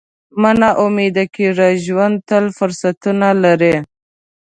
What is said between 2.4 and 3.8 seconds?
فرصتونه لري.